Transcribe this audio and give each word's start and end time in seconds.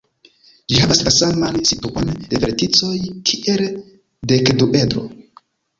Ĝi 0.71 0.79
havas 0.83 1.01
la 1.07 1.13
saman 1.17 1.59
situon 1.73 2.09
de 2.33 2.41
verticoj 2.47 2.93
kiel 3.31 3.65
dekduedro. 4.35 5.11